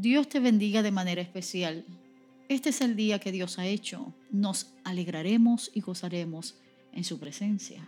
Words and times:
Dios 0.00 0.28
te 0.28 0.38
bendiga 0.38 0.84
de 0.84 0.92
manera 0.92 1.20
especial. 1.20 1.84
Este 2.48 2.68
es 2.68 2.82
el 2.82 2.94
día 2.94 3.18
que 3.18 3.32
Dios 3.32 3.58
ha 3.58 3.66
hecho. 3.66 4.14
Nos 4.30 4.72
alegraremos 4.84 5.72
y 5.74 5.80
gozaremos 5.80 6.54
en 6.92 7.02
su 7.02 7.18
presencia. 7.18 7.84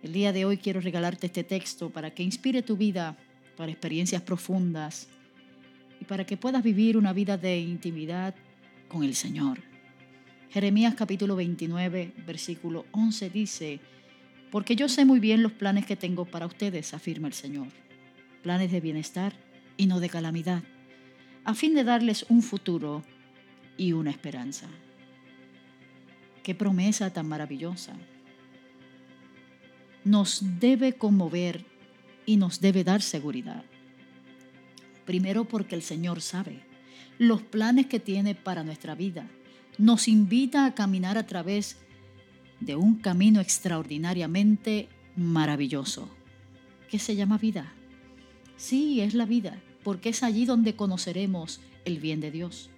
El 0.00 0.12
día 0.12 0.32
de 0.32 0.44
hoy 0.44 0.58
quiero 0.58 0.80
regalarte 0.80 1.26
este 1.26 1.42
texto 1.42 1.90
para 1.90 2.14
que 2.14 2.22
inspire 2.22 2.62
tu 2.62 2.76
vida 2.76 3.18
para 3.56 3.72
experiencias 3.72 4.22
profundas 4.22 5.08
y 6.00 6.04
para 6.04 6.24
que 6.24 6.36
puedas 6.36 6.62
vivir 6.62 6.96
una 6.96 7.12
vida 7.12 7.36
de 7.36 7.58
intimidad 7.58 8.36
con 8.86 9.02
el 9.02 9.16
Señor. 9.16 9.58
Jeremías 10.50 10.94
capítulo 10.94 11.34
29, 11.34 12.12
versículo 12.24 12.86
11 12.92 13.28
dice, 13.28 13.80
porque 14.52 14.76
yo 14.76 14.88
sé 14.88 15.04
muy 15.04 15.18
bien 15.18 15.42
los 15.42 15.50
planes 15.50 15.84
que 15.84 15.96
tengo 15.96 16.26
para 16.26 16.46
ustedes, 16.46 16.94
afirma 16.94 17.26
el 17.26 17.34
Señor, 17.34 17.66
planes 18.44 18.70
de 18.70 18.80
bienestar 18.80 19.34
y 19.76 19.86
no 19.86 20.00
de 20.00 20.08
calamidad, 20.08 20.62
a 21.44 21.54
fin 21.54 21.74
de 21.74 21.84
darles 21.84 22.26
un 22.28 22.42
futuro 22.42 23.02
y 23.76 23.92
una 23.92 24.10
esperanza. 24.10 24.68
Qué 26.42 26.54
promesa 26.54 27.12
tan 27.12 27.28
maravillosa. 27.28 27.94
Nos 30.04 30.42
debe 30.60 30.94
conmover 30.94 31.64
y 32.26 32.36
nos 32.36 32.60
debe 32.60 32.84
dar 32.84 33.02
seguridad. 33.02 33.64
Primero 35.06 35.44
porque 35.44 35.74
el 35.74 35.82
Señor 35.82 36.20
sabe 36.20 36.72
los 37.18 37.42
planes 37.42 37.86
que 37.86 38.00
tiene 38.00 38.34
para 38.34 38.64
nuestra 38.64 38.94
vida. 38.94 39.28
Nos 39.78 40.08
invita 40.08 40.66
a 40.66 40.74
caminar 40.74 41.18
a 41.18 41.26
través 41.26 41.76
de 42.60 42.76
un 42.76 42.96
camino 42.96 43.40
extraordinariamente 43.40 44.88
maravilloso, 45.16 46.08
que 46.90 46.98
se 46.98 47.16
llama 47.16 47.38
vida. 47.38 47.72
Sí, 48.56 49.00
es 49.00 49.14
la 49.14 49.26
vida, 49.26 49.60
porque 49.82 50.10
es 50.10 50.22
allí 50.22 50.44
donde 50.44 50.76
conoceremos 50.76 51.60
el 51.84 51.98
bien 51.98 52.20
de 52.20 52.30
Dios. 52.30 52.70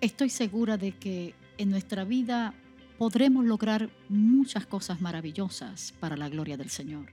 Estoy 0.00 0.30
segura 0.30 0.76
de 0.76 0.92
que 0.92 1.34
en 1.58 1.70
nuestra 1.70 2.04
vida 2.04 2.54
podremos 2.98 3.44
lograr 3.44 3.90
muchas 4.08 4.66
cosas 4.66 5.00
maravillosas 5.00 5.94
para 6.00 6.16
la 6.16 6.28
gloria 6.28 6.56
del 6.56 6.70
Señor. 6.70 7.06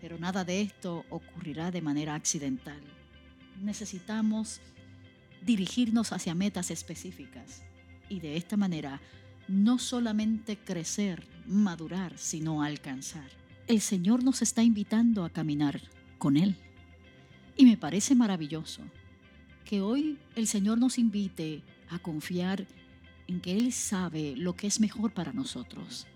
Pero 0.00 0.18
nada 0.18 0.44
de 0.44 0.62
esto 0.62 1.04
ocurrirá 1.10 1.70
de 1.70 1.82
manera 1.82 2.14
accidental. 2.14 2.80
Necesitamos 3.60 4.60
dirigirnos 5.42 6.12
hacia 6.12 6.34
metas 6.34 6.70
específicas 6.70 7.62
y 8.08 8.20
de 8.20 8.36
esta 8.36 8.56
manera 8.56 9.00
no 9.48 9.78
solamente 9.78 10.56
crecer, 10.56 11.26
madurar, 11.46 12.16
sino 12.16 12.62
alcanzar. 12.62 13.28
El 13.70 13.80
Señor 13.80 14.24
nos 14.24 14.42
está 14.42 14.64
invitando 14.64 15.24
a 15.24 15.30
caminar 15.30 15.80
con 16.18 16.36
Él. 16.36 16.56
Y 17.56 17.64
me 17.64 17.76
parece 17.76 18.16
maravilloso 18.16 18.82
que 19.64 19.80
hoy 19.80 20.18
el 20.34 20.48
Señor 20.48 20.78
nos 20.78 20.98
invite 20.98 21.62
a 21.88 22.00
confiar 22.00 22.66
en 23.28 23.40
que 23.40 23.56
Él 23.56 23.72
sabe 23.72 24.34
lo 24.36 24.56
que 24.56 24.66
es 24.66 24.80
mejor 24.80 25.12
para 25.12 25.32
nosotros. 25.32 26.08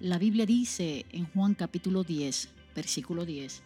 La 0.00 0.16
Biblia 0.16 0.46
dice 0.46 1.04
en 1.12 1.26
Juan 1.26 1.52
capítulo 1.52 2.02
10, 2.02 2.48
versículo 2.74 3.26
10, 3.26 3.62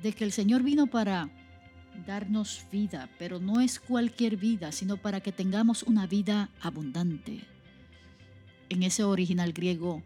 de 0.00 0.12
que 0.12 0.22
el 0.22 0.30
Señor 0.30 0.62
vino 0.62 0.86
para 0.86 1.28
darnos 2.06 2.66
vida, 2.70 3.10
pero 3.18 3.40
no 3.40 3.60
es 3.60 3.80
cualquier 3.80 4.36
vida, 4.36 4.70
sino 4.70 4.96
para 4.96 5.20
que 5.20 5.32
tengamos 5.32 5.82
una 5.82 6.06
vida 6.06 6.50
abundante. 6.60 7.40
En 8.68 8.84
ese 8.84 9.02
original 9.02 9.52
griego, 9.52 10.04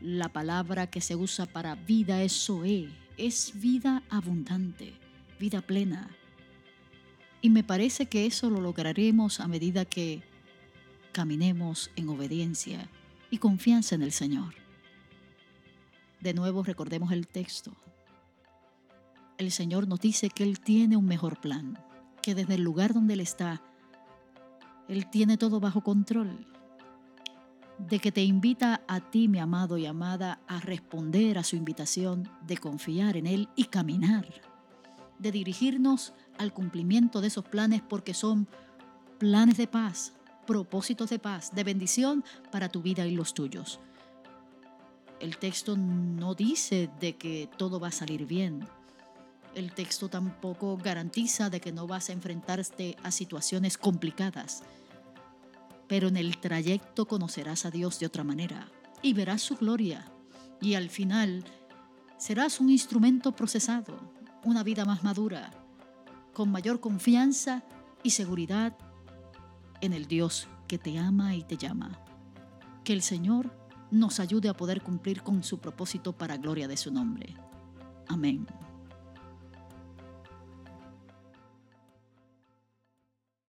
la 0.00 0.28
palabra 0.28 0.88
que 0.88 1.00
se 1.00 1.16
usa 1.16 1.46
para 1.46 1.74
vida 1.74 2.22
es 2.22 2.32
zoe, 2.32 2.88
es 3.16 3.52
vida 3.60 4.02
abundante, 4.10 4.94
vida 5.40 5.60
plena. 5.60 6.08
Y 7.40 7.50
me 7.50 7.64
parece 7.64 8.06
que 8.06 8.26
eso 8.26 8.50
lo 8.50 8.60
lograremos 8.60 9.40
a 9.40 9.48
medida 9.48 9.84
que 9.84 10.22
caminemos 11.12 11.90
en 11.96 12.08
obediencia 12.08 12.88
y 13.30 13.38
confianza 13.38 13.94
en 13.94 14.02
el 14.02 14.12
Señor. 14.12 14.54
De 16.20 16.34
nuevo 16.34 16.62
recordemos 16.62 17.12
el 17.12 17.26
texto. 17.26 17.76
El 19.36 19.52
Señor 19.52 19.86
nos 19.86 20.00
dice 20.00 20.30
que 20.30 20.42
Él 20.42 20.60
tiene 20.60 20.96
un 20.96 21.06
mejor 21.06 21.40
plan, 21.40 21.78
que 22.22 22.34
desde 22.34 22.54
el 22.54 22.62
lugar 22.62 22.92
donde 22.92 23.14
Él 23.14 23.20
está, 23.20 23.62
Él 24.88 25.08
tiene 25.10 25.36
todo 25.36 25.60
bajo 25.60 25.82
control, 25.82 26.46
de 27.78 28.00
que 28.00 28.12
te 28.12 28.22
invita 28.22 28.82
a 28.88 29.00
ti, 29.00 29.28
mi 29.28 29.38
amado 29.38 29.78
y 29.78 29.86
amada, 29.86 30.40
a 30.48 30.60
responder 30.60 31.38
a 31.38 31.44
su 31.44 31.56
invitación 31.56 32.28
de 32.46 32.56
confiar 32.56 33.16
en 33.16 33.26
Él 33.26 33.48
y 33.54 33.64
caminar, 33.64 34.26
de 35.18 35.30
dirigirnos 35.30 36.12
al 36.38 36.52
cumplimiento 36.52 37.20
de 37.20 37.28
esos 37.28 37.44
planes 37.44 37.82
porque 37.82 38.14
son 38.14 38.48
planes 39.18 39.56
de 39.56 39.66
paz, 39.66 40.12
propósitos 40.46 41.10
de 41.10 41.18
paz, 41.18 41.54
de 41.54 41.64
bendición 41.64 42.24
para 42.50 42.68
tu 42.68 42.82
vida 42.82 43.06
y 43.06 43.14
los 43.14 43.34
tuyos. 43.34 43.80
El 45.20 45.36
texto 45.36 45.76
no 45.76 46.34
dice 46.34 46.90
de 47.00 47.16
que 47.16 47.48
todo 47.56 47.80
va 47.80 47.88
a 47.88 47.92
salir 47.92 48.26
bien. 48.26 48.64
El 49.54 49.72
texto 49.72 50.08
tampoco 50.08 50.76
garantiza 50.76 51.50
de 51.50 51.60
que 51.60 51.72
no 51.72 51.86
vas 51.86 52.08
a 52.08 52.12
enfrentarte 52.12 52.96
a 53.02 53.10
situaciones 53.10 53.76
complicadas. 53.76 54.62
Pero 55.88 56.08
en 56.08 56.16
el 56.16 56.38
trayecto 56.38 57.06
conocerás 57.06 57.64
a 57.64 57.70
Dios 57.70 57.98
de 57.98 58.06
otra 58.06 58.24
manera 58.24 58.68
y 59.02 59.14
verás 59.14 59.42
su 59.42 59.56
gloria. 59.56 60.10
Y 60.60 60.74
al 60.74 60.90
final 60.90 61.44
serás 62.18 62.60
un 62.60 62.70
instrumento 62.70 63.32
procesado, 63.32 63.98
una 64.44 64.62
vida 64.62 64.84
más 64.84 65.02
madura, 65.02 65.50
con 66.34 66.50
mayor 66.50 66.80
confianza 66.80 67.62
y 68.02 68.10
seguridad 68.10 68.76
en 69.80 69.92
el 69.92 70.06
Dios 70.06 70.48
que 70.66 70.78
te 70.78 70.98
ama 70.98 71.34
y 71.34 71.42
te 71.42 71.56
llama. 71.56 71.98
Que 72.84 72.92
el 72.92 73.02
Señor 73.02 73.50
nos 73.90 74.20
ayude 74.20 74.48
a 74.48 74.56
poder 74.56 74.82
cumplir 74.82 75.22
con 75.22 75.42
su 75.42 75.58
propósito 75.58 76.12
para 76.12 76.36
gloria 76.36 76.68
de 76.68 76.76
su 76.76 76.92
nombre. 76.92 77.34
Amén. 78.08 78.46